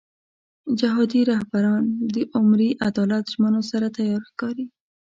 جهادي 0.79 1.21
رهبران 1.31 1.83
د 2.13 2.15
عمري 2.35 2.71
عدالت 2.87 3.23
ژمنو 3.33 3.61
سره 3.71 3.87
تیار 3.97 4.21
ښکاري. 4.29 4.65